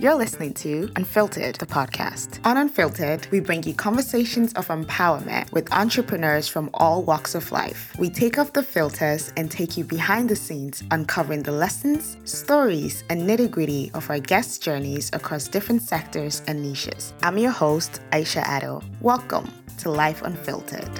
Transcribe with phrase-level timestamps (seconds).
[0.00, 2.44] You're listening to Unfiltered, the podcast.
[2.44, 7.94] On Unfiltered, we bring you conversations of empowerment with entrepreneurs from all walks of life.
[7.96, 13.04] We take off the filters and take you behind the scenes, uncovering the lessons, stories,
[13.08, 17.14] and nitty gritty of our guests' journeys across different sectors and niches.
[17.22, 18.82] I'm your host, Aisha Addo.
[19.00, 19.48] Welcome
[19.78, 20.90] to Life Unfiltered.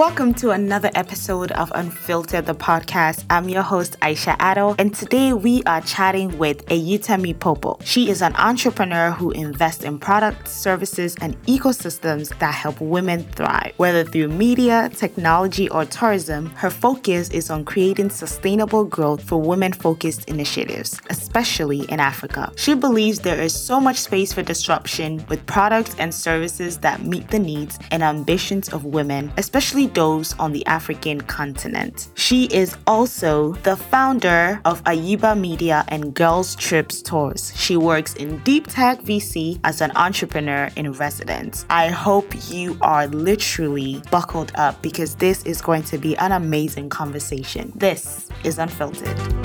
[0.00, 3.26] Welcome to another episode of Unfiltered the podcast.
[3.28, 7.78] I'm your host Aisha Addo, and today we are chatting with Ayutami Popo.
[7.84, 13.74] She is an entrepreneur who invests in products, services, and ecosystems that help women thrive.
[13.76, 20.30] Whether through media, technology, or tourism, her focus is on creating sustainable growth for women-focused
[20.30, 22.50] initiatives, especially in Africa.
[22.56, 27.28] She believes there is so much space for disruption with products and services that meet
[27.28, 32.08] the needs and ambitions of women, especially those on the African continent.
[32.14, 37.52] She is also the founder of Ayiba Media and Girls Trips Tours.
[37.56, 41.66] She works in Deep Tech VC as an entrepreneur in residence.
[41.70, 46.88] I hope you are literally buckled up because this is going to be an amazing
[46.88, 47.72] conversation.
[47.74, 49.39] This is Unfiltered.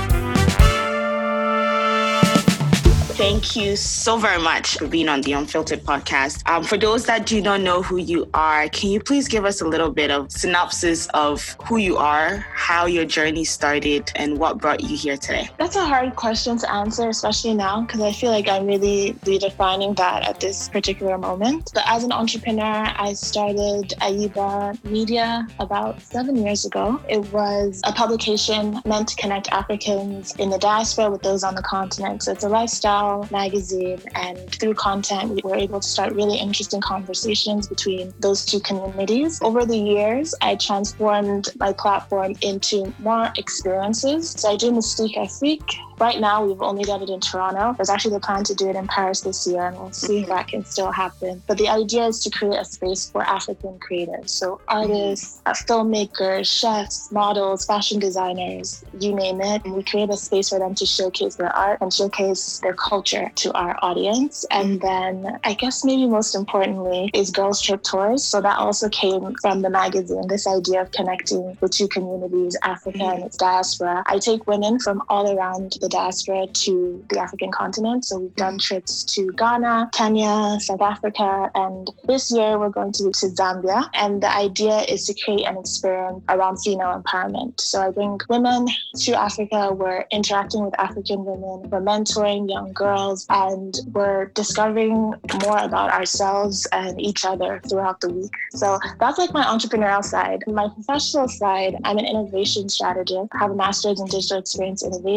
[3.16, 6.44] Thank you so very much for being on the Unfiltered podcast.
[6.49, 9.61] Um, for those that do not know who you are, can you please give us
[9.61, 14.57] a little bit of synopsis of who you are, how your journey started, and what
[14.57, 15.47] brought you here today?
[15.57, 19.95] That's a hard question to answer, especially now, because I feel like I'm really redefining
[19.95, 21.72] that at this particular moment.
[21.73, 27.00] But as an entrepreneur, I started Ayiba Media about seven years ago.
[27.07, 31.63] It was a publication meant to connect Africans in the diaspora with those on the
[31.63, 32.23] continent.
[32.23, 36.81] So it's a lifestyle magazine, and through content, we were able to start really interesting
[36.81, 39.39] conversations between those two communities.
[39.42, 44.31] Over the years, I transformed my platform into more experiences.
[44.31, 47.73] So I do Mystique Afrique, Right now, we've only done it in Toronto.
[47.78, 50.28] There's actually the plan to do it in Paris this year, and we'll see if
[50.28, 51.42] that can still happen.
[51.47, 54.31] But the idea is to create a space for African creators.
[54.31, 59.63] So, artists, filmmakers, chefs, models, fashion designers, you name it.
[59.63, 62.94] And we create a space for them to showcase their art and showcase their culture
[63.01, 64.45] to our audience.
[64.51, 65.23] And mm-hmm.
[65.23, 68.23] then, I guess maybe most importantly, is Girls Trip Tours.
[68.23, 72.97] So, that also came from the magazine this idea of connecting the two communities, Africa
[72.97, 73.16] mm-hmm.
[73.16, 74.03] and its diaspora.
[74.05, 78.05] I take women from all around the diaspora to the African continent.
[78.05, 78.67] So we've done mm-hmm.
[78.67, 83.89] trips to Ghana, Kenya, South Africa, and this year we're going to be to Zambia.
[83.94, 87.59] And the idea is to create an experience around female empowerment.
[87.59, 88.67] So I bring women
[89.03, 89.72] to Africa.
[89.73, 92.84] We're interacting with African women, we're mentoring young girls,
[93.29, 95.13] and we're discovering
[95.46, 98.34] more about ourselves and each other throughout the week.
[98.51, 100.44] So that's like my entrepreneurial side.
[100.47, 103.29] My professional side, I'm an innovation strategist.
[103.34, 105.16] I have a master's in digital experience innovation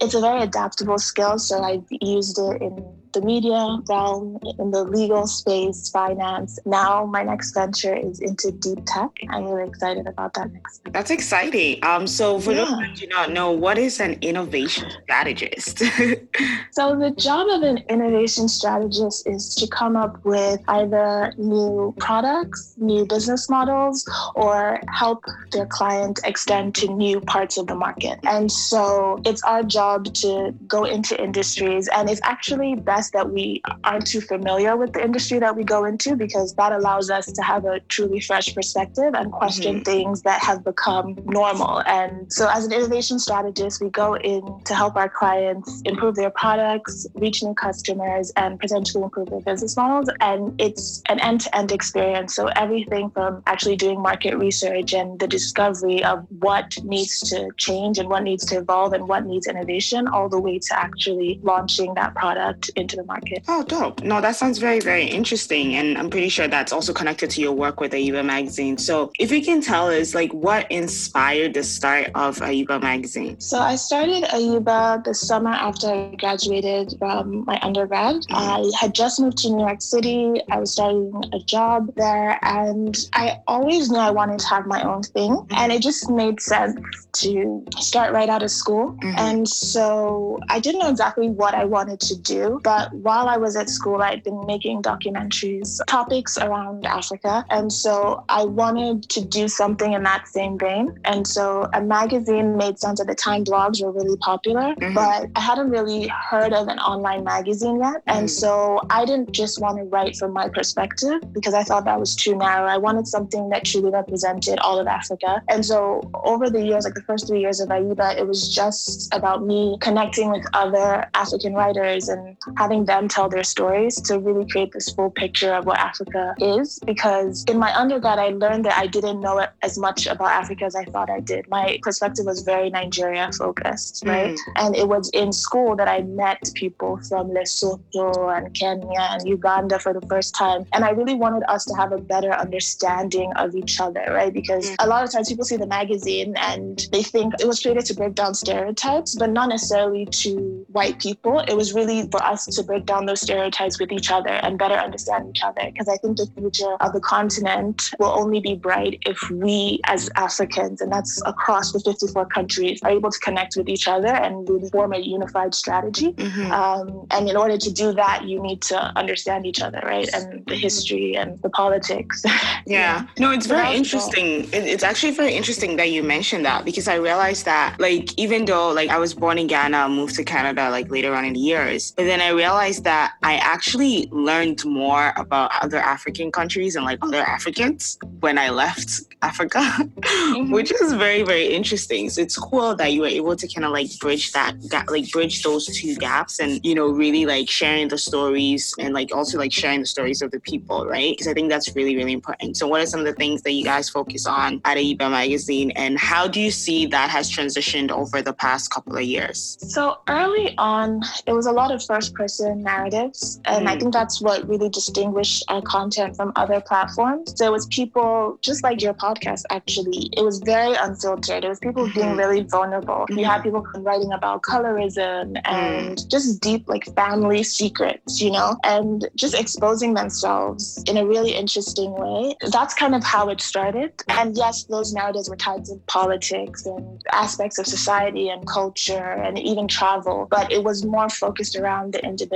[0.00, 1.38] it's a very adaptable skill.
[1.38, 6.58] So I've used it in the media realm, in the legal space, finance.
[6.64, 9.10] Now my next venture is into deep tech.
[9.30, 10.80] I'm really excited about that next.
[10.92, 11.84] That's exciting.
[11.84, 12.64] Um, so for yeah.
[12.64, 15.78] those who do not know, what is an innovation strategist?
[16.72, 22.74] so the job of an innovation strategist is to come up with either new products,
[22.76, 28.18] new business models, or help their client extend to new parts of the market.
[28.24, 33.30] And so it's our job to go into industries, and it's actually best best that
[33.30, 37.26] we aren't too familiar with the industry that we go into because that allows us
[37.30, 39.92] to have a truly fresh perspective and question mm-hmm.
[39.92, 41.80] things that have become normal.
[41.86, 46.30] And so, as an innovation strategist, we go in to help our clients improve their
[46.30, 50.10] products, reach new customers, and potentially improve their business models.
[50.20, 52.34] And it's an end to end experience.
[52.34, 57.98] So, everything from actually doing market research and the discovery of what needs to change
[57.98, 61.94] and what needs to evolve and what needs innovation, all the way to actually launching
[61.94, 63.44] that product in into the market.
[63.48, 64.02] Oh, dope.
[64.02, 65.74] No, that sounds very, very interesting.
[65.74, 68.78] And I'm pretty sure that's also connected to your work with Ayiba Magazine.
[68.78, 73.38] So if you can tell us, like, what inspired the start of Ayiba Magazine?
[73.40, 78.16] So I started Ayiba the summer after I graduated from my undergrad.
[78.16, 78.34] Mm-hmm.
[78.34, 80.40] I had just moved to New York City.
[80.50, 82.38] I was starting a job there.
[82.42, 85.32] And I always knew I wanted to have my own thing.
[85.32, 85.54] Mm-hmm.
[85.56, 86.78] And it just made sense
[87.20, 88.92] to start right out of school.
[88.92, 89.18] Mm-hmm.
[89.18, 93.36] And so I didn't know exactly what I wanted to do, but But while I
[93.36, 97.44] was at school, I'd been making documentaries, topics around Africa.
[97.50, 100.96] And so I wanted to do something in that same vein.
[101.04, 103.44] And so a magazine made sense at the time.
[103.44, 104.94] Blogs were really popular, mm-hmm.
[104.94, 108.02] but I hadn't really heard of an online magazine yet.
[108.06, 108.42] And mm-hmm.
[108.42, 112.14] so I didn't just want to write from my perspective because I thought that was
[112.14, 112.68] too narrow.
[112.68, 115.42] I wanted something that truly represented all of Africa.
[115.48, 119.12] And so over the years, like the first three years of Ayiba, it was just
[119.12, 124.46] about me connecting with other African writers and having them tell their stories to really
[124.48, 126.78] create this full picture of what Africa is.
[126.84, 130.74] Because in my undergrad, I learned that I didn't know as much about Africa as
[130.74, 131.48] I thought I did.
[131.48, 134.34] My perspective was very Nigeria focused, right?
[134.34, 134.52] Mm.
[134.56, 139.78] And it was in school that I met people from Lesotho and Kenya and Uganda
[139.78, 140.66] for the first time.
[140.72, 144.32] And I really wanted us to have a better understanding of each other, right?
[144.32, 144.76] Because mm.
[144.80, 147.94] a lot of times people see the magazine and they think it was created to
[147.94, 151.40] break down stereotypes, but not necessarily to white people.
[151.40, 154.74] It was really for us to break down those stereotypes with each other and better
[154.74, 155.62] understand each other.
[155.64, 160.10] Because I think the future of the continent will only be bright if we as
[160.16, 164.48] Africans, and that's across the 54 countries, are able to connect with each other and
[164.48, 166.12] really form a unified strategy.
[166.12, 166.52] Mm-hmm.
[166.52, 170.08] Um, and in order to do that, you need to understand each other, right?
[170.12, 172.24] And the history and the politics.
[172.66, 173.06] yeah.
[173.18, 174.48] No, it's very interesting.
[174.52, 178.70] It's actually very interesting that you mentioned that because I realized that, like, even though
[178.70, 181.92] like I was born in Ghana, moved to Canada like later on in the years,
[181.92, 186.98] but then I realized that I actually learned more about other African countries and like
[187.02, 190.52] other Africans when I left Africa, mm-hmm.
[190.52, 192.08] which is very very interesting.
[192.08, 195.10] So it's cool that you were able to kind of like bridge that gap, like
[195.10, 199.36] bridge those two gaps, and you know really like sharing the stories and like also
[199.36, 201.12] like sharing the stories of the people, right?
[201.12, 202.56] Because I think that's really really important.
[202.56, 205.70] So what are some of the things that you guys focus on at Ayiba Magazine,
[205.72, 209.58] and how do you see that has transitioned over the past couple of years?
[209.60, 213.70] So early on, it was a lot of first person narratives, and mm.
[213.70, 217.34] I think that's what really distinguished our content from other platforms.
[217.36, 220.10] So it was people just like your podcast actually.
[220.16, 221.44] It was very unfiltered.
[221.44, 222.00] It was people mm-hmm.
[222.00, 223.06] being really vulnerable.
[223.08, 223.18] Mm-hmm.
[223.18, 226.10] You had people writing about colorism and mm.
[226.10, 231.92] just deep like family secrets, you know, and just exposing themselves in a really interesting
[231.92, 232.36] way.
[232.50, 233.92] That's kind of how it started.
[234.08, 239.38] And yes, those narratives were tied to politics and aspects of society and culture and
[239.38, 242.27] even travel, but it was more focused around the individual.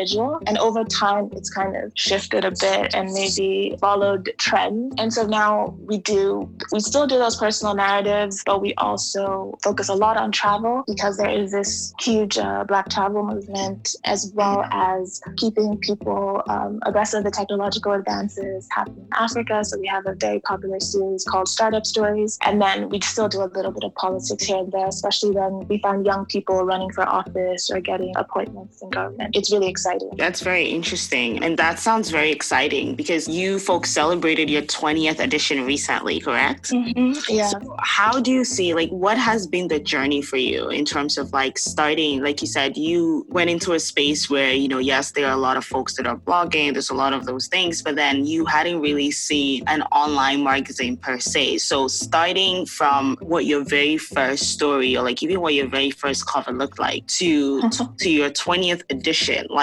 [0.47, 4.95] And over time, it's kind of shifted a bit and maybe followed trends.
[4.99, 9.89] And so now we do we still do those personal narratives, but we also focus
[9.89, 14.65] a lot on travel because there is this huge uh, Black travel movement, as well
[14.71, 19.65] as keeping people um, abreast of the technological advances happening in Africa.
[19.65, 22.39] So we have a very popular series called Startup Stories.
[22.43, 25.67] And then we still do a little bit of politics here and there, especially when
[25.69, 29.37] we find young people running for office or getting appointments in government.
[29.37, 30.11] It's really exciting.
[30.17, 31.43] That's very interesting.
[31.45, 36.71] And that sounds very exciting because you folks celebrated your 20th edition recently, correct?
[36.71, 37.13] Mm-hmm.
[37.29, 37.49] Yeah.
[37.49, 41.19] So how do you see, like, what has been the journey for you in terms
[41.19, 42.23] of like starting?
[42.23, 45.43] Like you said, you went into a space where, you know, yes, there are a
[45.49, 48.45] lot of folks that are blogging, there's a lot of those things, but then you
[48.45, 51.59] hadn't really seen an online magazine per se.
[51.59, 56.27] So starting from what your very first story or like even what your very first
[56.27, 57.61] cover looked like to
[58.03, 59.62] to your 20th edition, like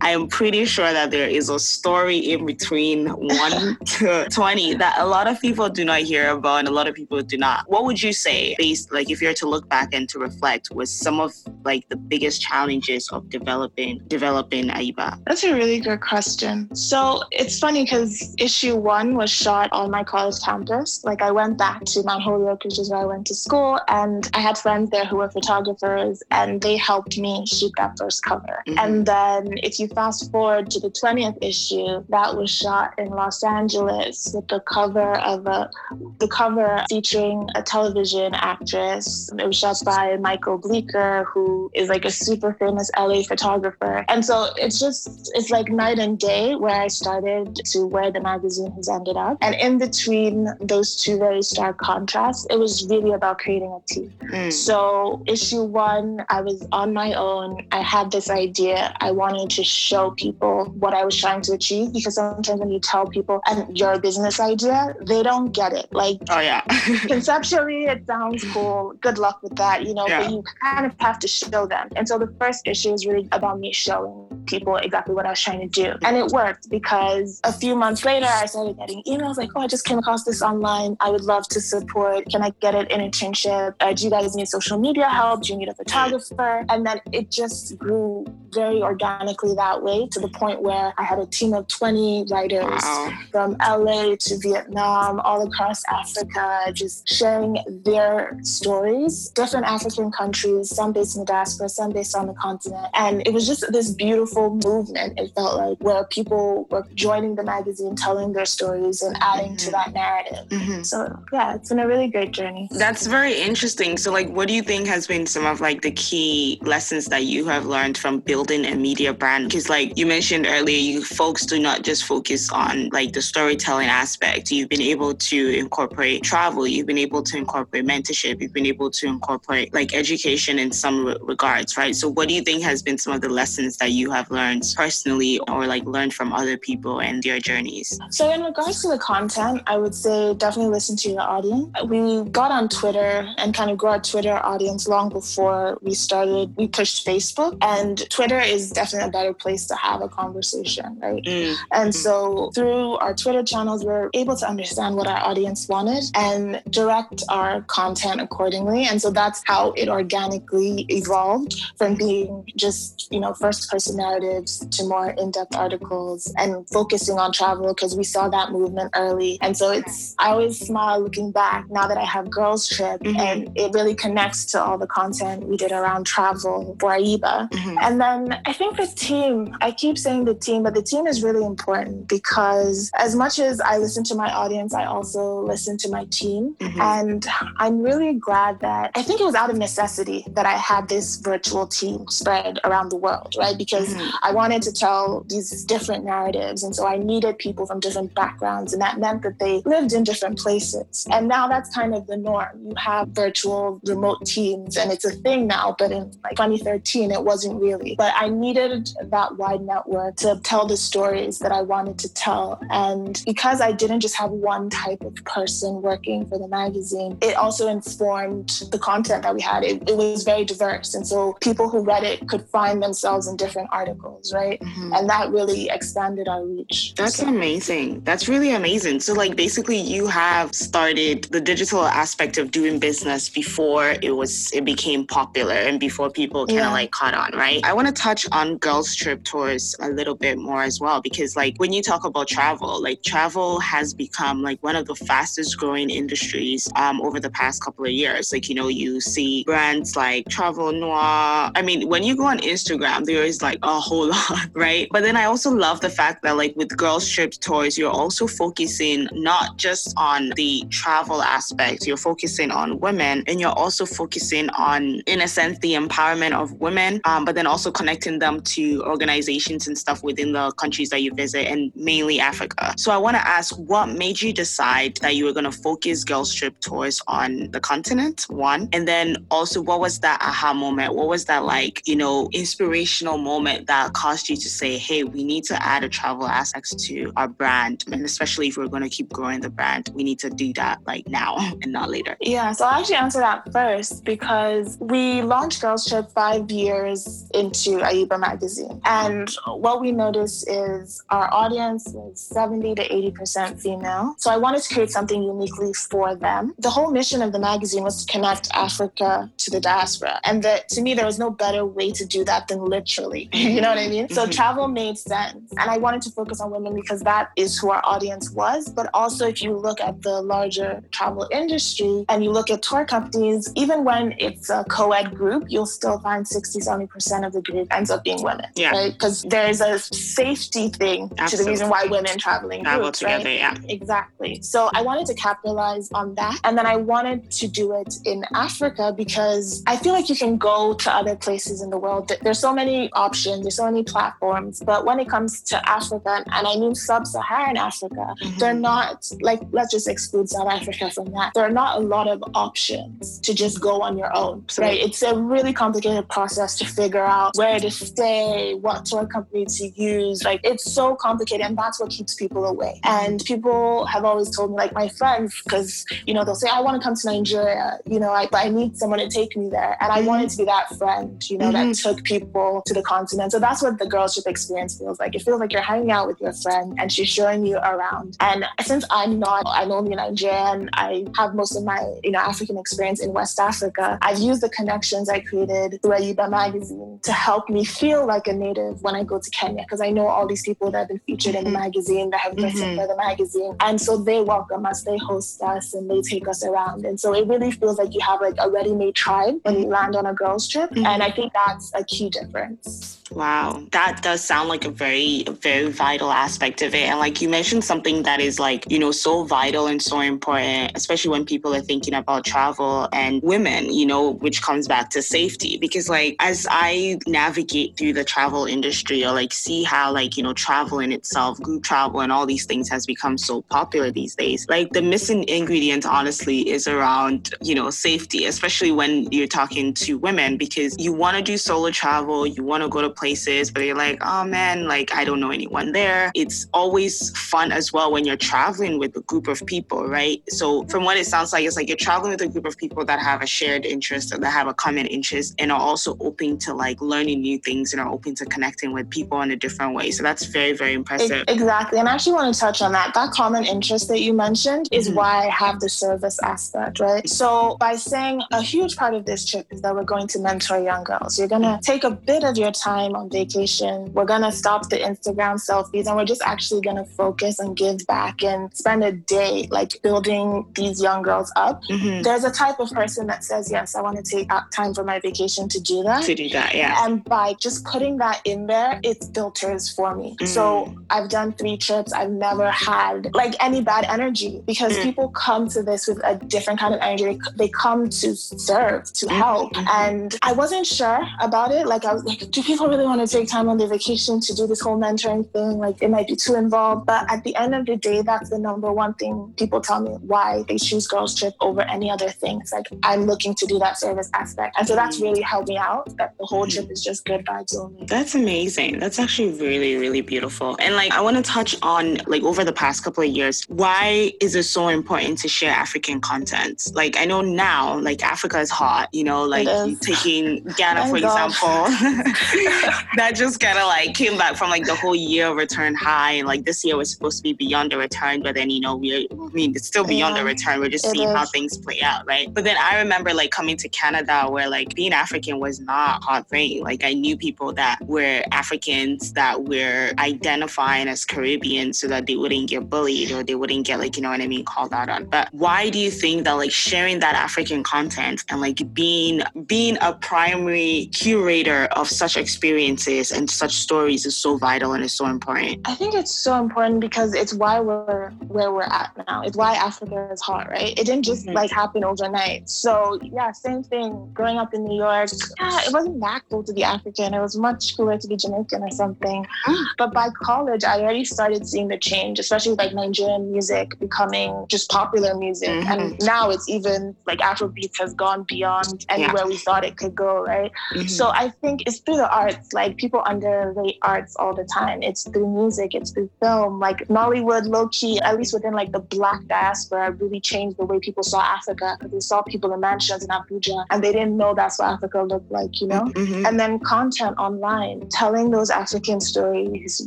[0.00, 4.96] I am pretty sure that there is a story in between one to 20 that
[4.98, 7.64] a lot of people do not hear about and a lot of people do not.
[7.68, 10.90] What would you say, based like if you're to look back and to reflect, was
[10.92, 11.32] some of
[11.64, 15.22] like the biggest challenges of developing developing Ayiba?
[15.26, 16.74] That's a really good question.
[16.74, 21.02] So it's funny because issue one was shot on my college campus.
[21.04, 24.28] Like I went back to Mount Holyoke, which is where I went to school, and
[24.34, 28.62] I had friends there who were photographers, and they helped me shoot that first cover.
[28.66, 28.78] Mm-hmm.
[28.78, 29.31] And then
[29.62, 34.48] if you fast forward to the 20th issue, that was shot in Los Angeles with
[34.48, 35.70] the cover of a
[36.18, 39.30] the cover featuring a television actress.
[39.38, 44.04] It was shot by Michael Bleeker, who is like a super famous LA photographer.
[44.08, 48.20] And so it's just, it's like night and day where I started to where the
[48.20, 49.38] magazine has ended up.
[49.40, 54.12] And in between those two very stark contrasts, it was really about creating a team.
[54.24, 54.52] Mm.
[54.52, 57.66] So issue one, I was on my own.
[57.72, 58.94] I had this idea.
[59.00, 62.80] I wanted to show people what I was trying to achieve because sometimes when you
[62.80, 64.78] tell people and your business idea,
[65.10, 65.86] they don't get it.
[65.92, 66.62] Like, oh yeah,
[67.14, 68.94] conceptually it sounds cool.
[69.06, 70.06] Good luck with that, you know.
[70.08, 70.20] Yeah.
[70.20, 71.86] But you kind of have to show them.
[71.96, 75.40] And so the first issue is really about me showing people exactly what I was
[75.46, 79.36] trying to do, and it worked because a few months later I started getting emails
[79.42, 80.96] like, "Oh, I just came across this online.
[81.06, 82.28] I would love to support.
[82.32, 83.74] Can I get an internship?
[83.80, 85.42] Uh, do you guys need social media help?
[85.44, 88.26] Do you need a photographer?" And then it just grew
[88.60, 92.26] very organically organically that way to the point where I had a team of 20
[92.30, 93.12] writers wow.
[93.30, 100.92] from LA to Vietnam, all across Africa, just sharing their stories, different African countries, some
[100.92, 102.86] based in the diaspora, some based on the continent.
[102.94, 107.44] And it was just this beautiful movement, it felt like, where people were joining the
[107.44, 109.56] magazine, telling their stories and adding mm-hmm.
[109.56, 110.48] to that narrative.
[110.48, 110.82] Mm-hmm.
[110.82, 112.68] So, yeah, it's been a really great journey.
[112.70, 113.96] That's very interesting.
[113.96, 117.24] So, like, what do you think has been some of like the key lessons that
[117.24, 119.48] you have learned from building a media brand?
[119.48, 123.88] Because, like you mentioned earlier, you folks do not just focus on like the storytelling
[123.88, 124.50] aspect.
[124.50, 126.66] You've been able to incorporate travel.
[126.66, 128.40] You've been able to incorporate mentorship.
[128.40, 131.96] You've been able to incorporate like education in some re- regards, right?
[131.96, 134.62] So, what do you think has been some of the lessons that you have learned
[134.76, 137.98] personally or like learned from other people and their journeys?
[138.10, 141.68] So, in regards to the content, I would say definitely listen to your audience.
[141.86, 146.54] We got on Twitter and kind of grew our Twitter audience long before we started.
[146.56, 151.22] We pushed Facebook, and Twitter is definitely a better place to have a conversation, right?
[151.24, 151.54] Mm.
[151.72, 151.94] And mm.
[151.94, 157.22] so, through our Twitter channels, we're able to understand what our audience wanted and direct
[157.28, 158.84] our content accordingly.
[158.84, 164.64] And so, that's how it organically evolved from being just, you know, first person narratives
[164.70, 169.38] to more in depth articles and focusing on travel because we saw that movement early.
[169.40, 173.20] And so it's, I always smile looking back now that I have Girls Trip mm-hmm.
[173.20, 177.50] and it really connects to all the content we did around travel for Ayiba.
[177.50, 177.76] Mm-hmm.
[177.80, 181.22] And then I think the team, I keep saying the team, but the team is
[181.22, 185.88] really important because as much as I listen to my audience, I also listen to
[185.88, 186.56] my team.
[186.58, 186.80] Mm-hmm.
[186.80, 187.26] And
[187.58, 191.16] I'm really glad that I think it was out of necessity that I had this
[191.16, 193.56] virtual team spread around the world, right?
[193.56, 194.16] Because mm-hmm.
[194.22, 196.62] I wanted to tell these different narratives.
[196.62, 198.72] And so I needed people from different backgrounds.
[198.72, 201.06] And that meant that they lived in different places.
[201.10, 202.48] And now that's kind of the norm.
[202.64, 205.74] You have virtual remote teams, and it's a thing now.
[205.78, 207.94] But in like 2013, it wasn't really.
[207.96, 212.60] But I needed that wide network to tell the stories that I wanted to tell.
[212.70, 217.36] And because I didn't just have one type of person working for the magazine, it
[217.36, 219.64] also informed the content that we had.
[219.64, 220.94] It, it was very diverse.
[220.94, 224.60] And so people who read it could find themselves in different articles, right?
[224.60, 224.92] Mm-hmm.
[224.94, 226.94] And that really expanded our reach.
[226.96, 227.26] That's so.
[227.26, 228.00] amazing.
[228.00, 229.00] That's really amazing.
[229.00, 234.52] So, like, basically, you have started the digital aspect of doing business before it was,
[234.52, 236.72] it became popular and before people kind of yeah.
[236.72, 237.60] like caught on, right?
[237.64, 241.36] I want to touch on girls' trip tours a little bit more as well, because,
[241.36, 245.56] like, when you talk about travel, like, travel has become like one of the fastest
[245.58, 248.32] growing industries um, over the past couple of years.
[248.32, 251.50] Like, you know, you see brands like Travel Noir.
[251.54, 254.88] I mean, when you go on Instagram, there is like a whole lot, right?
[254.90, 258.26] But then I also love the fact that like with Girls Trip Tours, you're also
[258.26, 264.48] focusing not just on the travel aspect, you're focusing on women and you're also focusing
[264.50, 268.82] on, in a sense, the empowerment of women, um, but then also connecting them to
[268.84, 272.74] organizations and stuff within the countries that you visit and mainly Africa.
[272.76, 276.04] So I want to ask what made you decide that you were going to focus
[276.04, 280.94] Girls Trip Tours on the continent, one, and then also what was that aha moment?
[280.94, 285.24] What was that like, you know, inspirational moment that caused you to say, hey, we
[285.24, 287.84] need to add a travel aspect to our brand.
[287.90, 290.78] And especially if we're going to keep growing the brand, we need to do that
[290.86, 292.16] like now and not later.
[292.20, 297.78] Yeah, so I'll actually answer that first because we launched Girls Trip five years into
[297.78, 298.80] Ayiba magazine.
[298.84, 304.14] And what we noticed is our audience is 70 to 80% female.
[304.18, 306.54] So I wanted to create something uniquely for them.
[306.58, 310.20] The whole mission of the magazine was to connect Africa to the diaspora.
[310.24, 313.28] And that to me, there was no better way to do that than literally.
[313.32, 314.08] you know what I mean?
[314.08, 315.50] So travel made sense.
[315.60, 318.68] And I wanted to focus on women because that is who our audience was.
[318.68, 322.84] But also, if you look at the larger travel industry and you look at tour
[322.84, 327.42] companies, even when it's a co ed group, you'll still find 60, 70% of the
[327.42, 328.46] group ends up being women.
[328.54, 328.70] Yeah.
[328.70, 328.92] Right?
[328.92, 331.28] Because there's a safety thing Absolutely.
[331.28, 333.34] to the reason why women traveling travel groups, together, right?
[333.34, 333.56] yeah.
[333.68, 334.40] Exactly.
[334.42, 336.38] So I wanted to capitalize on that.
[336.44, 340.36] And then I wanted to do it in Africa because I feel like you can
[340.38, 342.12] go to other places in the world.
[342.22, 344.62] There's so many options, there's so many platforms.
[344.64, 348.38] But when it comes to Africa, and I mean sub Saharan Africa, mm-hmm.
[348.38, 351.32] they're not like, let's just exclude South Africa from that.
[351.34, 354.78] There are not a lot of options to just go on your own, right?
[354.80, 358.11] It's a really complicated process to figure out where to stay,
[358.60, 360.22] what tour company to use.
[360.24, 362.80] Like, it's so complicated, and that's what keeps people away.
[362.84, 366.60] And people have always told me, like my friends, because, you know, they'll say, I
[366.60, 369.48] want to come to Nigeria, you know, I, but I need someone to take me
[369.48, 369.76] there.
[369.80, 370.06] And I mm-hmm.
[370.06, 371.70] wanted to be that friend, you know, mm-hmm.
[371.70, 373.32] that took people to the continent.
[373.32, 375.14] So that's what the girls trip experience feels like.
[375.14, 378.16] It feels like you're hanging out with your friend and she's showing you around.
[378.20, 382.56] And since I'm not, I'm only Nigerian, I have most of my, you know, African
[382.58, 383.98] experience in West Africa.
[384.02, 388.26] I've used the connections I created through Ayiba magazine to help me feel feel like
[388.26, 390.88] a native when I go to Kenya because I know all these people that have
[390.88, 391.46] been featured mm-hmm.
[391.46, 391.64] in the mm-hmm.
[391.64, 392.76] magazine that have written mm-hmm.
[392.76, 393.56] for the magazine.
[393.60, 396.84] And so they welcome us, they host us, and they take us around.
[396.84, 399.94] And so it really feels like you have like a ready-made tribe when you land
[399.94, 400.70] on a girls trip.
[400.70, 400.86] Mm-hmm.
[400.86, 403.01] And I think that's a key difference.
[403.14, 406.88] Wow, that does sound like a very, very vital aspect of it.
[406.88, 410.72] And like you mentioned, something that is like, you know, so vital and so important,
[410.74, 415.02] especially when people are thinking about travel and women, you know, which comes back to
[415.02, 415.58] safety.
[415.58, 420.22] Because like as I navigate through the travel industry or like see how like, you
[420.22, 424.14] know, travel in itself, group travel and all these things has become so popular these
[424.14, 429.74] days, like the missing ingredient, honestly, is around, you know, safety, especially when you're talking
[429.74, 433.50] to women, because you want to do solo travel, you want to go to places,
[433.50, 436.12] but you're like, oh man, like I don't know anyone there.
[436.14, 440.22] It's always fun as well when you're traveling with a group of people, right?
[440.28, 442.84] So from what it sounds like, it's like you're traveling with a group of people
[442.84, 446.38] that have a shared interest or that have a common interest and are also open
[446.44, 449.74] to like learning new things and are open to connecting with people in a different
[449.74, 449.90] way.
[449.90, 451.24] So that's very, very impressive.
[451.26, 451.80] Exactly.
[451.80, 452.94] And I actually want to touch on that.
[452.94, 454.98] That common interest that you mentioned is mm-hmm.
[454.98, 457.08] why I have the service aspect, right?
[457.08, 460.60] So by saying a huge part of this trip is that we're going to mentor
[460.60, 461.18] young girls.
[461.18, 463.92] You're going to take a bit of your time time on vacation.
[463.92, 467.56] We're going to stop the Instagram selfies and we're just actually going to focus and
[467.56, 471.62] give back and spend a day like building these young girls up.
[471.64, 472.02] Mm-hmm.
[472.02, 475.00] There's a type of person that says, Yes, I want to take time for my
[475.00, 476.04] vacation to do that.
[476.04, 476.84] To do that, yeah.
[476.84, 480.12] And by just putting that in there, it filters for me.
[480.12, 480.26] Mm-hmm.
[480.26, 481.92] So I've done three trips.
[481.92, 484.82] I've never had like any bad energy because mm-hmm.
[484.82, 487.04] people come to this with a different kind of energy.
[487.04, 489.16] They, they come to serve, to mm-hmm.
[489.16, 489.52] help.
[489.68, 491.66] And I wasn't sure about it.
[491.66, 494.34] Like, I was like, do people really want to take time on their vacation to
[494.34, 495.58] do this whole mentoring thing.
[495.58, 496.86] Like it might be too involved.
[496.86, 499.90] But at the end of the day, that's the number one thing people tell me
[500.00, 502.40] why they choose Girls Trip over any other thing.
[502.40, 504.56] It's like I'm looking to do that service aspect.
[504.58, 507.54] And so that's really helped me out that the whole trip is just good vibes
[507.56, 507.84] only.
[507.86, 508.78] That's amazing.
[508.78, 510.56] That's actually really, really beautiful.
[510.58, 514.12] And like I want to touch on like over the past couple of years, why
[514.20, 516.70] is it so important to share African content?
[516.72, 519.48] Like I know now, like Africa is hot, you know, like
[519.80, 521.28] taking Ghana for God.
[521.28, 522.61] example.
[522.96, 526.12] that just kind of like came back from like the whole year return high.
[526.12, 528.76] And like this year was supposed to be beyond the return, but then, you know,
[528.76, 530.60] we I mean, it's still beyond yeah, the return.
[530.60, 531.14] We're just seeing is.
[531.14, 532.32] how things play out, right?
[532.32, 536.28] But then I remember like coming to Canada where like being African was not hot
[536.28, 536.62] thing.
[536.62, 542.16] Like I knew people that were Africans that were identifying as Caribbean so that they
[542.16, 544.88] wouldn't get bullied or they wouldn't get like, you know what I mean, called out
[544.88, 545.06] on.
[545.06, 549.78] But why do you think that like sharing that African content and like being being
[549.80, 554.92] a primary curator of such experience experiences and such stories is so vital and is
[554.92, 555.66] so important?
[555.66, 559.22] I think it's so important because it's why we're where we're at now.
[559.22, 560.78] It's why Africa is hot, right?
[560.78, 561.34] It didn't just mm-hmm.
[561.34, 562.50] like happen overnight.
[562.50, 564.10] So yeah, same thing.
[564.12, 565.10] Growing up in New York,
[565.40, 567.14] yeah, it wasn't that cool to be African.
[567.14, 569.26] It was much cooler to be Jamaican or something.
[569.46, 569.64] Ah.
[569.78, 574.70] But by college, I already started seeing the change, especially like Nigerian music becoming just
[574.70, 575.48] popular music.
[575.48, 575.72] Mm-hmm.
[575.72, 579.32] And now it's even like Afrobeats has gone beyond anywhere yeah.
[579.32, 580.52] we thought it could go, right?
[580.74, 580.88] Mm-hmm.
[580.88, 584.82] So I think it's through the arts like people underrate arts all the time.
[584.82, 586.58] It's through music, it's through film.
[586.58, 590.78] Like Nollywood, low key, at least within like the black diaspora, really changed the way
[590.80, 594.34] people saw Africa because they saw people in mansions in Abuja and they didn't know
[594.34, 595.84] that's what Africa looked like, you know?
[595.84, 596.26] Mm-hmm.
[596.26, 599.86] And then content online, telling those African stories,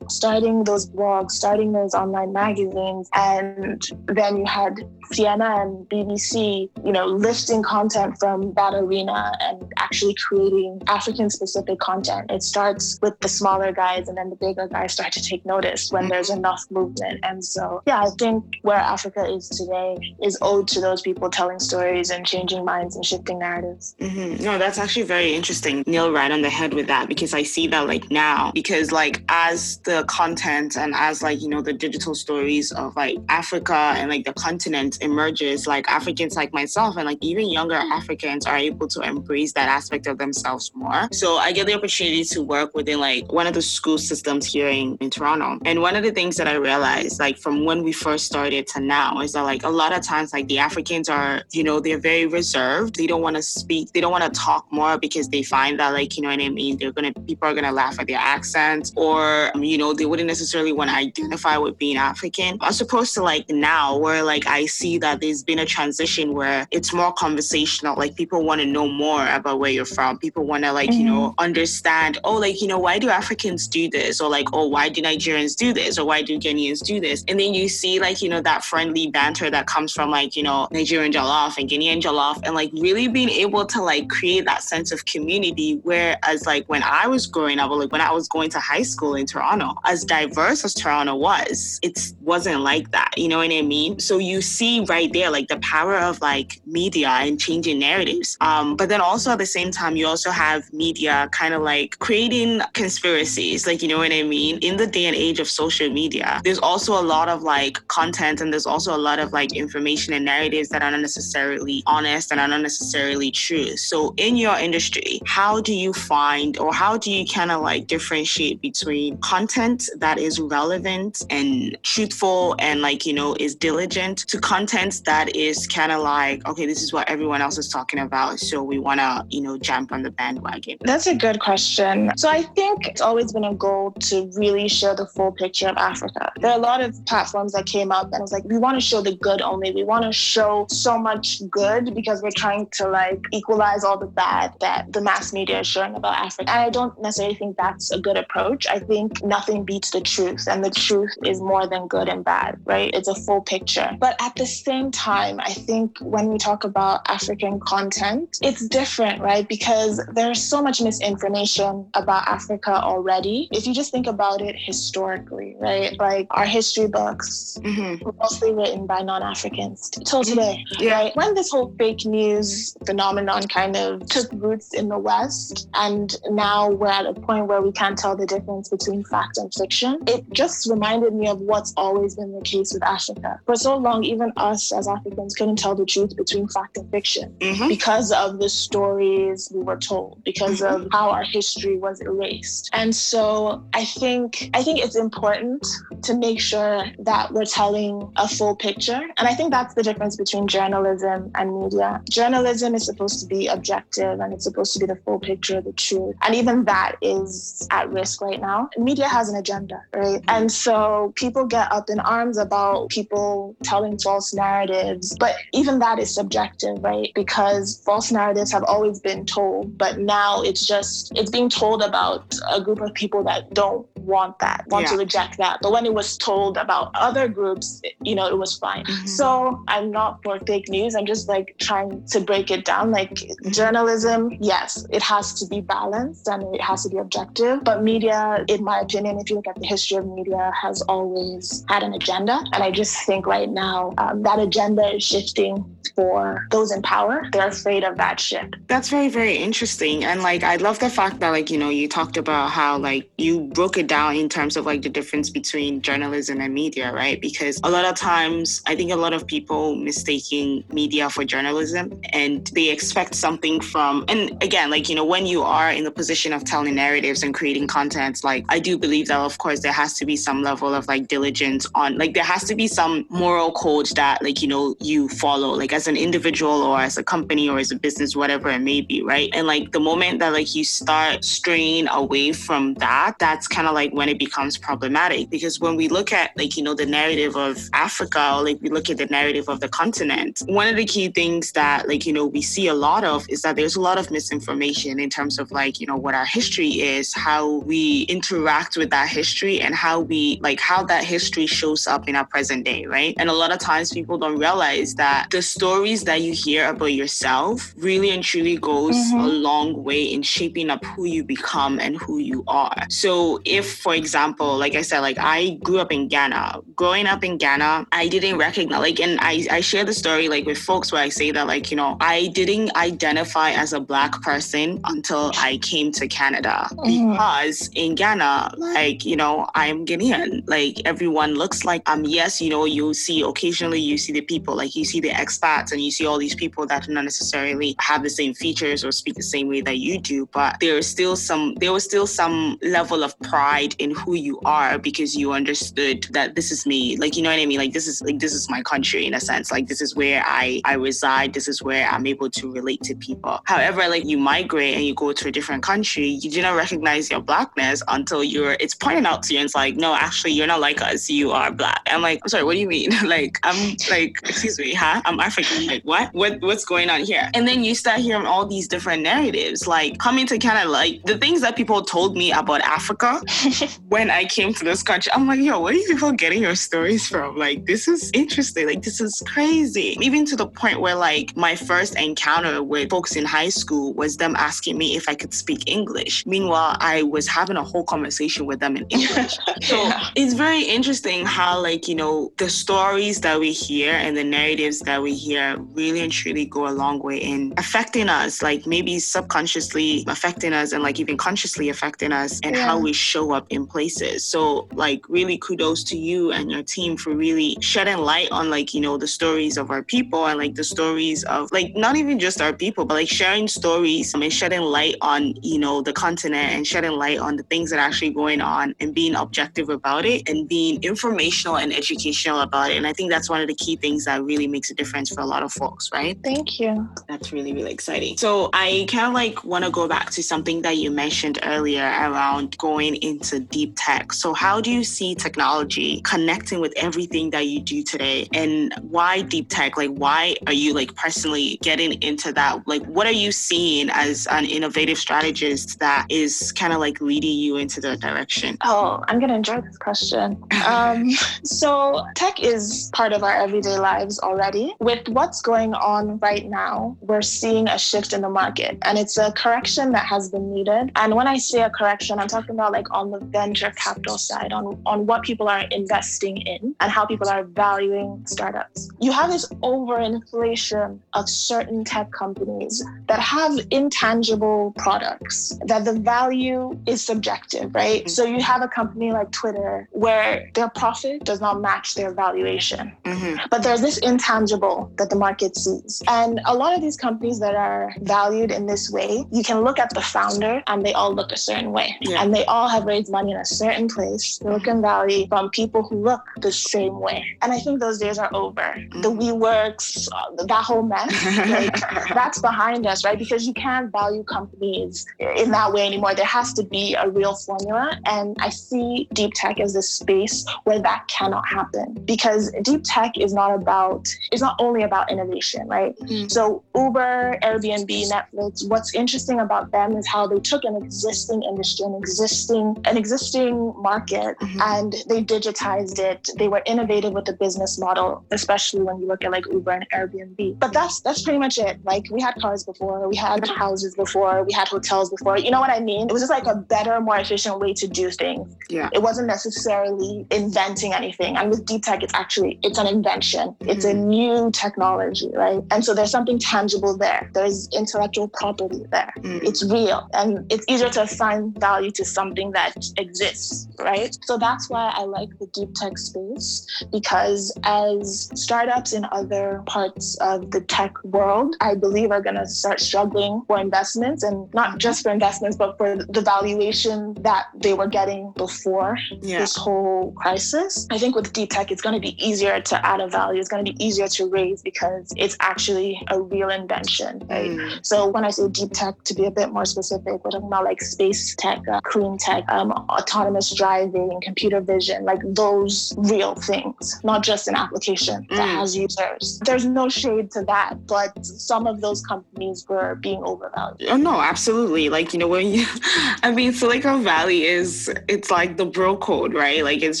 [0.08, 3.08] starting those blogs, starting those online magazines.
[3.14, 4.76] And then you had
[5.12, 11.78] CNN, and BBC, you know, lifting content from that arena and actually creating African specific
[11.78, 12.30] content.
[12.30, 15.90] It's starts with the smaller guys and then the bigger guys start to take notice
[15.90, 17.20] when there's enough movement.
[17.22, 21.58] And so, yeah, I think where Africa is today is owed to those people telling
[21.58, 23.94] stories and changing minds and shifting narratives.
[24.00, 24.42] Mm-hmm.
[24.42, 25.84] No, that's actually very interesting.
[25.86, 29.22] Nail right on the head with that because I see that like now, because like
[29.28, 34.10] as the content and as like, you know, the digital stories of like Africa and
[34.10, 38.88] like the continent emerges, like Africans like myself and like even younger Africans are able
[38.88, 41.08] to embrace that aspect of themselves more.
[41.12, 44.68] So I get the opportunity to work within like one of the school systems here
[44.68, 45.58] in, in Toronto.
[45.64, 48.80] And one of the things that I realized, like from when we first started to
[48.80, 51.98] now, is that like a lot of times, like the Africans are, you know, they're
[51.98, 52.96] very reserved.
[52.96, 55.90] They don't want to speak, they don't want to talk more because they find that,
[55.90, 56.78] like, you know what I mean?
[56.78, 60.72] They're gonna, people are gonna laugh at their accents or, you know, they wouldn't necessarily
[60.72, 62.58] want to identify with being African.
[62.62, 66.66] As opposed to like now, where like I see that there's been a transition where
[66.70, 67.96] it's more conversational.
[67.96, 70.18] Like people want to know more about where you're from.
[70.18, 71.00] People want to, like, mm-hmm.
[71.00, 74.20] you know, understand, oh, like, you know, why do Africans do this?
[74.20, 75.98] Or like, oh, why do Nigerians do this?
[75.98, 77.24] Or why do Ghanaians do this?
[77.28, 80.42] And then you see like, you know, that friendly banter that comes from like, you
[80.42, 84.62] know, Nigerian Jollof and Ghanaian Jollof and like really being able to like create that
[84.62, 85.80] sense of community.
[85.82, 88.82] Whereas like when I was growing up, or like when I was going to high
[88.82, 93.12] school in Toronto, as diverse as Toronto was, it wasn't like that.
[93.16, 93.98] You know what I mean?
[93.98, 98.36] So you see right there, like the power of like media and changing narratives.
[98.40, 101.98] Um, but then also at the same time, you also have media kind of like
[102.12, 104.58] creating conspiracies, like, you know what I mean?
[104.58, 108.42] In the day and age of social media, there's also a lot of like content
[108.42, 112.30] and there's also a lot of like information and narratives that are not necessarily honest
[112.30, 113.78] and are not necessarily true.
[113.78, 117.86] So in your industry, how do you find or how do you kind of like
[117.86, 124.38] differentiate between content that is relevant and truthful and like, you know, is diligent to
[124.38, 128.38] content that is kind of like, okay, this is what everyone else is talking about.
[128.38, 130.76] So we want to, you know, jump on the bandwagon?
[130.82, 131.91] That's a good question.
[132.16, 135.76] So I think it's always been a goal to really show the full picture of
[135.76, 136.32] Africa.
[136.40, 138.76] There are a lot of platforms that came up and it was like, we want
[138.76, 139.72] to show the good only.
[139.72, 144.06] We want to show so much good because we're trying to like equalize all the
[144.06, 146.50] bad that the mass media is showing about Africa.
[146.50, 148.66] And I don't necessarily think that's a good approach.
[148.66, 152.60] I think nothing beats the truth, and the truth is more than good and bad,
[152.64, 152.90] right?
[152.94, 153.90] It's a full picture.
[153.98, 159.20] But at the same time, I think when we talk about African content, it's different,
[159.20, 159.48] right?
[159.48, 163.48] Because there's so much misinformation about Africa already.
[163.52, 165.98] If you just think about it historically, right?
[165.98, 168.04] Like our history books mm-hmm.
[168.04, 170.64] were mostly written by non-Africans till today.
[170.78, 170.94] Yeah.
[170.94, 171.16] Right?
[171.16, 176.70] When this whole fake news phenomenon kind of took roots in the West, and now
[176.70, 180.24] we're at a point where we can't tell the difference between fact and fiction, it
[180.32, 183.40] just reminded me of what's always been the case with Africa.
[183.46, 187.34] For so long, even us as Africans couldn't tell the truth between fact and fiction
[187.38, 187.68] mm-hmm.
[187.68, 190.84] because of the stories we were told, because mm-hmm.
[190.84, 192.70] of how our history was erased.
[192.72, 195.66] And so I think I think it's important
[196.02, 199.00] to make sure that we're telling a full picture.
[199.16, 202.02] And I think that's the difference between journalism and media.
[202.10, 205.64] Journalism is supposed to be objective and it's supposed to be the full picture of
[205.64, 206.16] the truth.
[206.22, 208.68] And even that is at risk right now.
[208.76, 210.22] Media has an agenda, right?
[210.28, 215.98] And so people get up in arms about people telling false narratives, but even that
[215.98, 217.10] is subjective, right?
[217.14, 222.34] Because false narratives have always been told, but now it's just it's being told about
[222.50, 224.92] a group of people that don't want that, want yeah.
[224.92, 225.58] to reject that.
[225.62, 228.84] But when it was told about other groups, you know, it was fine.
[228.84, 229.06] Mm-hmm.
[229.06, 230.94] So I'm not for fake news.
[230.96, 232.90] I'm just like trying to break it down.
[232.90, 233.50] Like mm-hmm.
[233.50, 237.62] journalism, yes, it has to be balanced and it has to be objective.
[237.62, 241.64] But media, in my opinion, if you look at the history of media, has always
[241.68, 242.42] had an agenda.
[242.52, 247.28] And I just think right now um, that agenda is shifting for those in power.
[247.32, 248.56] They're afraid of that shift.
[248.66, 250.04] That's very, very interesting.
[250.04, 253.10] And like, I love the fact that, like, you know, you talked about how, like,
[253.18, 257.20] you broke it down in terms of like the difference between journalism and media, right?
[257.20, 262.00] Because a lot of times, I think a lot of people mistaking media for journalism
[262.12, 265.90] and they expect something from, and again, like, you know, when you are in the
[265.90, 269.72] position of telling narratives and creating content, like, I do believe that, of course, there
[269.72, 273.06] has to be some level of like diligence on, like, there has to be some
[273.10, 277.04] moral code that, like, you know, you follow, like, as an individual or as a
[277.04, 279.30] company or as a business, whatever it may be, right?
[279.34, 283.74] And like the moment that like you start straying away from that, that's kind of
[283.74, 285.28] like when it becomes problematic.
[285.28, 288.68] Because when we look at like, you know, the narrative of Africa or like we
[288.68, 292.12] look at the narrative of the continent, one of the key things that like, you
[292.12, 295.40] know, we see a lot of is that there's a lot of misinformation in terms
[295.40, 299.74] of like, you know, what our history is, how we interact with that history and
[299.74, 303.14] how we like how that history shows up in our present day, right?
[303.18, 306.92] And a lot of times people don't realize that the stories that you hear about
[306.92, 309.18] yourself really and truly goes mm-hmm.
[309.18, 312.80] a long way in shaping up who you become and who you are.
[312.88, 316.60] So if, for example, like I said, like I grew up in Ghana.
[316.76, 320.44] Growing up in Ghana, I didn't recognize like and I, I share the story like
[320.46, 324.20] with folks where I say that like, you know, I didn't identify as a black
[324.22, 326.56] person until I came to Canada.
[326.72, 327.12] Mm-hmm.
[327.12, 330.42] Because in Ghana, like, you know, I'm Ghanaian.
[330.46, 334.54] Like everyone looks like um yes, you know, you see occasionally you see the people,
[334.56, 338.02] like you see the expats and you see all these people that not necessarily have
[338.02, 341.16] the same features or speak the same way that you do, but there is still
[341.24, 346.06] some there was still some level of pride in who you are because you understood
[346.10, 346.96] that this is me.
[346.96, 347.58] Like you know what I mean?
[347.58, 349.50] Like this is like this is my country in a sense.
[349.50, 351.34] Like this is where I I reside.
[351.34, 353.40] This is where I'm able to relate to people.
[353.44, 357.10] However, like you migrate and you go to a different country, you do not recognize
[357.10, 360.46] your blackness until you're it's pointed out to you and it's like, no, actually you're
[360.46, 361.08] not like us.
[361.08, 361.82] You are black.
[361.86, 362.90] I'm like, I'm sorry, what do you mean?
[363.04, 365.02] like I'm like, excuse me, huh?
[365.04, 365.66] I'm African.
[365.66, 366.12] Like what?
[366.12, 367.30] What what's going on here?
[367.34, 369.66] And then you start hearing all these different narratives.
[369.66, 373.20] Like coming to Canada, like the things that people told me about Africa
[373.88, 376.54] when I came to this country, I'm like, yo, where are you people getting your
[376.54, 377.36] stories from?
[377.36, 378.66] Like, this is interesting.
[378.66, 379.96] Like, this is crazy.
[380.00, 384.16] Even to the point where, like, my first encounter with folks in high school was
[384.16, 386.24] them asking me if I could speak English.
[386.26, 389.36] Meanwhile, I was having a whole conversation with them in English.
[389.62, 390.08] so yeah.
[390.16, 394.80] it's very interesting how, like, you know, the stories that we hear and the narratives
[394.80, 398.98] that we hear really and truly go a long way in affecting us, like maybe
[398.98, 402.66] subconsciously affecting us and like even consciously affecting us and yeah.
[402.66, 404.24] how we show up in places.
[404.24, 408.74] So, like, really kudos to you and your team for really shedding light on, like,
[408.74, 412.18] you know, the stories of our people and like the stories of, like, not even
[412.18, 415.92] just our people, but like sharing stories I and shedding light on, you know, the
[415.92, 419.68] continent and shedding light on the things that are actually going on and being objective
[419.68, 422.76] about it and being informational and educational about it.
[422.76, 425.20] And I think that's one of the key things that really makes a difference for
[425.20, 426.18] a lot of folks, right?
[426.22, 426.88] Thank you.
[427.08, 428.16] That's really, really exciting.
[428.16, 431.84] So I kind of like want to go back to something that you mentioned earlier
[431.84, 434.12] around going into deep tech.
[434.12, 438.28] So how do you see technology connecting with everything that you do today?
[438.32, 439.76] And why deep tech?
[439.76, 442.66] Like why are you like personally getting into that?
[442.66, 447.38] Like what are you seeing as an innovative strategist that is kind of like leading
[447.38, 448.56] you into that direction?
[448.62, 450.42] Oh, I'm gonna enjoy this question.
[450.66, 451.10] Um,
[451.44, 454.74] so tech is part of our everyday lives already.
[454.80, 459.18] With what's going on right now, we're seeing a shift in the market and it's
[459.18, 460.71] a correction that has been needed.
[460.96, 464.52] And when I say a correction, I'm talking about like on the venture capital side,
[464.52, 468.90] on, on what people are investing in and how people are valuing startups.
[469.00, 476.78] You have this overinflation of certain tech companies that have intangible products, that the value
[476.86, 478.08] is subjective, right?
[478.10, 482.92] So you have a company like Twitter where their profit does not match their valuation.
[483.04, 483.46] Mm-hmm.
[483.50, 486.02] But there's this intangible that the market sees.
[486.08, 489.78] And a lot of these companies that are valued in this way, you can look
[489.78, 491.96] at the founder and they all look a certain way.
[492.00, 492.22] Yeah.
[492.22, 496.02] And they all have raised money in a certain place, Silicon Valley, from people who
[496.02, 497.36] look the same way.
[497.42, 498.74] And I think those days are over.
[499.00, 499.42] The mm-hmm.
[499.42, 501.12] WeWorks, uh, that whole mess,
[501.48, 503.18] like, that's behind us, right?
[503.18, 506.14] Because you can't value companies in that way anymore.
[506.14, 507.98] There has to be a real formula.
[508.06, 513.18] And I see deep tech as a space where that cannot happen because deep tech
[513.18, 515.96] is not about, it's not only about innovation, right?
[516.00, 516.30] Mm.
[516.30, 521.86] So Uber, Airbnb, Netflix, what's interesting about them is how they took an existing industry,
[521.86, 524.60] an existing, an existing market, mm-hmm.
[524.72, 526.28] and they digitized it.
[526.36, 529.86] They were innovative with the business model, especially when you look at like Uber and
[529.90, 530.58] Airbnb.
[530.58, 531.82] But that's that's pretty much it.
[531.84, 535.38] Like we had cars before, we had houses before, we had hotels before.
[535.38, 536.08] You know what I mean?
[536.10, 538.54] It was just like a better, more efficient way to do things.
[538.68, 538.90] Yeah.
[538.92, 541.36] It wasn't necessarily inventing anything.
[541.38, 543.48] And with deep tech, it's actually it's an invention.
[543.48, 543.70] Mm-hmm.
[543.70, 545.62] It's a new technology, right?
[545.70, 547.30] And so there's something tangible there.
[547.32, 549.12] There's intellectual property there.
[549.18, 549.46] Mm-hmm.
[549.46, 550.08] It's real.
[550.12, 554.16] And it's easier to assign value to something that exists, right?
[554.24, 560.16] So that's why I like the deep tech space because as startups in other parts
[560.20, 564.78] of the tech world, I believe are going to start struggling for investments and not
[564.78, 569.38] just for investments, but for the valuation that they were getting before yeah.
[569.38, 570.86] this whole crisis.
[570.90, 573.40] I think with deep tech, it's going to be easier to add a value.
[573.40, 577.50] It's going to be easier to raise because it's actually a real invention, right?
[577.50, 577.84] Mm.
[577.84, 580.80] So when I say deep tech, to be a bit more specific, talking about like
[580.80, 587.22] space tech, uh, clean tech, um, autonomous driving, computer vision, like those real things, not
[587.22, 588.36] just an application mm.
[588.36, 589.40] that has users.
[589.44, 593.88] There's no shade to that, but some of those companies were being overvalued.
[593.90, 594.88] Oh no, absolutely.
[594.88, 595.66] Like you know when you,
[596.22, 599.62] I mean Silicon Valley is it's like the bro code, right?
[599.64, 600.00] Like it's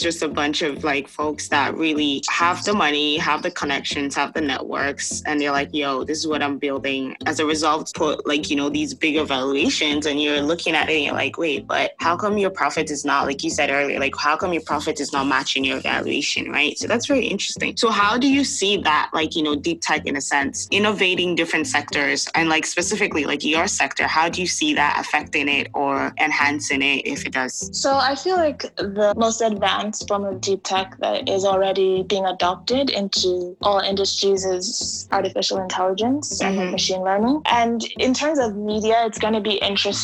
[0.00, 4.32] just a bunch of like folks that really have the money, have the connections, have
[4.32, 7.16] the networks, and they're like, yo, this is what I'm building.
[7.26, 10.94] As a result, put like you know these bigger valuations, and you're looking at it
[10.94, 13.98] and you're like, wait, but how come your profit is not like you said earlier?
[13.98, 16.78] Like how come your profit is not matching your valuation, right?
[16.78, 17.76] So that's very interesting.
[17.76, 21.34] So how do you see that, like you know, deep tech in a sense, innovating
[21.34, 25.68] different sectors, and like specifically like your sector, how do you see that affecting it
[25.74, 27.70] or enhancing it if it does?
[27.78, 32.26] So I feel like the most advanced form of deep tech that is already being
[32.26, 36.60] adopted into all industries is artificial intelligence mm-hmm.
[36.60, 37.42] and machine learning.
[37.46, 40.01] And in terms of media, it's going to be interesting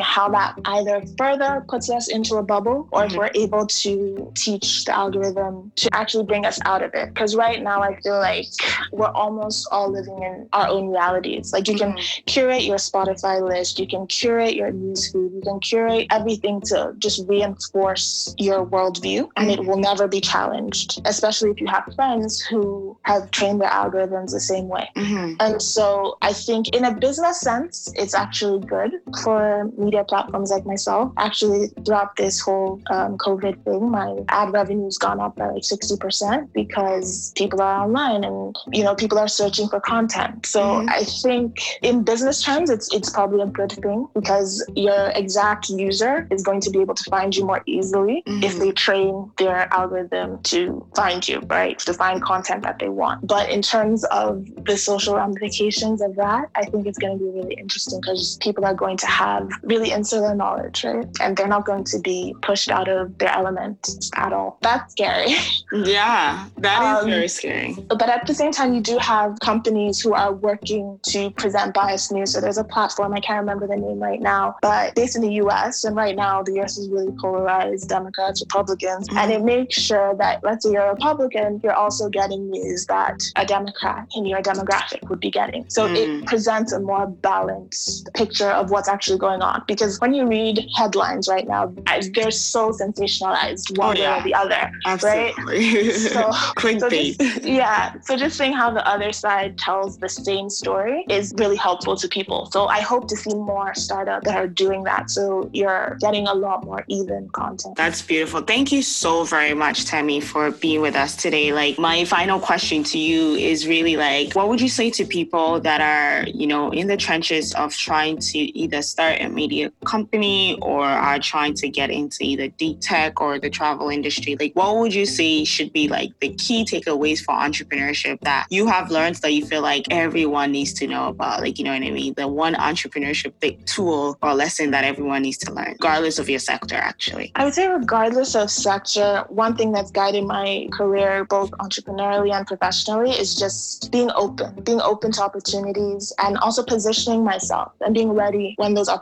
[0.00, 3.10] how that either further puts us into a bubble or mm-hmm.
[3.10, 7.08] if we're able to teach the algorithm to actually bring us out of it.
[7.08, 8.46] Because right now, I feel like
[8.92, 11.52] we're almost all living in our own realities.
[11.52, 12.24] Like you can mm-hmm.
[12.26, 17.26] curate your Spotify list, you can curate your newsfeed, you can curate everything to just
[17.28, 22.96] reinforce your worldview and it will never be challenged, especially if you have friends who
[23.02, 24.88] have trained their algorithms the same way.
[24.96, 25.34] Mm-hmm.
[25.40, 29.37] And so I think in a business sense, it's actually good for
[29.76, 31.12] media platforms like myself.
[31.16, 36.52] Actually, throughout this whole um, COVID thing, my ad revenue's gone up by like 60%
[36.52, 40.46] because people are online and, you know, people are searching for content.
[40.46, 40.88] So mm-hmm.
[40.88, 46.26] I think in business terms, it's, it's probably a good thing because your exact user
[46.30, 48.42] is going to be able to find you more easily mm-hmm.
[48.42, 51.78] if they train their algorithm to find you, right?
[51.80, 53.26] To find content that they want.
[53.26, 57.30] But in terms of the social ramifications of that, I think it's going to be
[57.30, 59.27] really interesting because people are going to have
[59.62, 61.06] really insular knowledge, right?
[61.20, 64.58] And they're not going to be pushed out of their element at all.
[64.62, 65.34] That's scary.
[65.70, 67.76] Yeah, that is um, very scary.
[67.88, 72.10] But at the same time, you do have companies who are working to present biased
[72.10, 72.32] news.
[72.32, 75.34] So there's a platform, I can't remember the name right now, but based in the
[75.44, 75.84] US.
[75.84, 79.08] And right now, the US is really polarized Democrats, Republicans.
[79.08, 79.18] Mm-hmm.
[79.18, 83.22] And it makes sure that, let's say you're a Republican, you're also getting news that
[83.36, 85.68] a Democrat in your demographic would be getting.
[85.68, 85.96] So mm.
[85.96, 89.62] it presents a more balanced picture of what's actually going on.
[89.66, 91.72] Because when you read headlines right now,
[92.14, 94.16] they're so sensationalized one oh, yeah.
[94.16, 94.72] way or the other.
[94.86, 95.88] Absolutely.
[95.88, 95.94] Right?
[95.94, 96.30] so,
[96.78, 97.94] so just, yeah.
[98.02, 102.08] So just seeing how the other side tells the same story is really helpful to
[102.08, 102.50] people.
[102.50, 105.10] So I hope to see more startups that are doing that.
[105.10, 107.76] So you're getting a lot more even content.
[107.76, 108.42] That's beautiful.
[108.42, 111.52] Thank you so very much, Temi, for being with us today.
[111.52, 115.60] Like my final question to you is really like, what would you say to people
[115.60, 120.58] that are, you know, in the trenches of trying to either start a media company
[120.60, 124.36] or are trying to get into either deep tech or the travel industry?
[124.38, 128.66] Like, what would you say should be like the key takeaways for entrepreneurship that you
[128.66, 131.40] have learned that you feel like everyone needs to know about?
[131.40, 132.14] Like, you know what I mean?
[132.14, 136.38] The one entrepreneurship big tool or lesson that everyone needs to learn, regardless of your
[136.38, 137.32] sector, actually.
[137.34, 142.46] I would say, regardless of sector, one thing that's guided my career, both entrepreneurially and
[142.46, 148.10] professionally, is just being open, being open to opportunities and also positioning myself and being
[148.10, 148.97] ready when those opportunities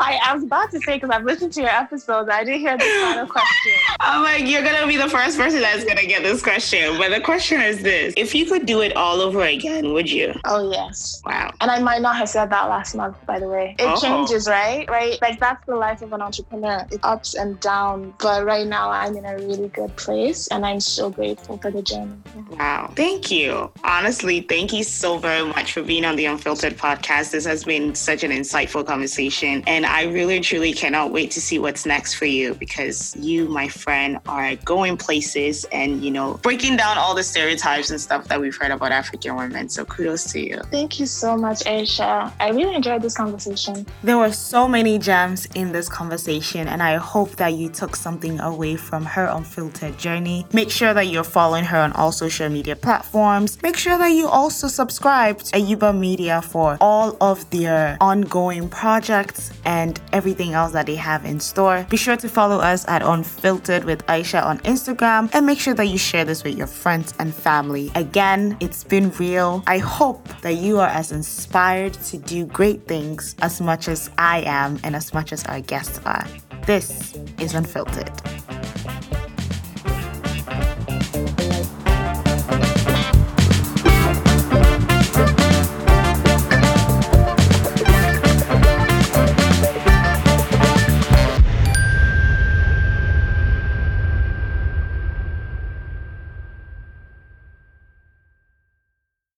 [0.00, 2.76] I, I was about to say, because I've listened to your episodes, I didn't hear
[2.76, 3.72] the final question.
[4.00, 6.98] I'm like, you're going to be the first person that's going to get this question.
[6.98, 10.34] But the question is this If you could do it all over again, would you?
[10.44, 11.22] Oh, yes.
[11.24, 11.52] Wow.
[11.60, 13.74] And I might not have said that last month, by the way.
[13.78, 14.00] It oh.
[14.00, 14.88] changes, right?
[14.88, 15.18] Right?
[15.22, 16.86] Like, that's the life of an entrepreneur.
[16.90, 18.14] It's ups and downs.
[18.20, 20.17] But right now, I'm in a really good place.
[20.50, 22.12] And I'm so grateful for the journey.
[22.50, 22.92] Wow.
[22.96, 23.70] Thank you.
[23.84, 27.30] Honestly, thank you so very much for being on the Unfiltered podcast.
[27.30, 29.62] This has been such an insightful conversation.
[29.66, 33.68] And I really, truly cannot wait to see what's next for you because you, my
[33.68, 38.40] friend, are going places and, you know, breaking down all the stereotypes and stuff that
[38.40, 39.68] we've heard about African women.
[39.68, 40.60] So kudos to you.
[40.72, 42.32] Thank you so much, Aisha.
[42.40, 43.86] I really enjoyed this conversation.
[44.02, 48.40] There were so many gems in this conversation, and I hope that you took something
[48.40, 50.07] away from her unfiltered journey.
[50.52, 53.62] Make sure that you're following her on all social media platforms.
[53.62, 59.50] Make sure that you also subscribe to Ayiba Media for all of their ongoing projects
[59.64, 61.86] and everything else that they have in store.
[61.90, 65.86] Be sure to follow us at Unfiltered with Aisha on Instagram and make sure that
[65.86, 67.90] you share this with your friends and family.
[67.94, 69.62] Again, it's been real.
[69.66, 74.40] I hope that you are as inspired to do great things as much as I
[74.46, 76.26] am and as much as our guests are.
[76.66, 78.12] This is Unfiltered.